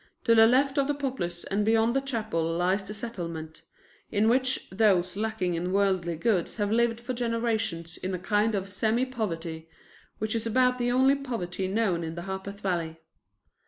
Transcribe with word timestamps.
To 0.23 0.33
the 0.33 0.47
left 0.47 0.79
of 0.79 0.87
the 0.87 0.95
Poplars 0.95 1.43
and 1.43 1.63
beyond 1.63 1.95
the 1.95 2.01
chapel 2.01 2.43
lies 2.43 2.81
the 2.83 2.91
Settlement, 2.91 3.61
in 4.09 4.29
which 4.29 4.67
those 4.71 5.15
lacking 5.15 5.53
in 5.53 5.71
worldly 5.71 6.15
goods 6.15 6.55
have 6.55 6.71
lived 6.71 6.99
for 6.99 7.13
generations 7.13 7.97
in 7.97 8.15
a 8.15 8.17
kind 8.17 8.55
of 8.55 8.67
semi 8.67 9.05
poverty, 9.05 9.69
which 10.17 10.33
is 10.33 10.47
about 10.47 10.79
the 10.79 10.91
only 10.91 11.13
poverty 11.13 11.67
known 11.67 12.03
in 12.03 12.15
the 12.15 12.23
Harpeth 12.23 12.61
Valley. 12.61 12.97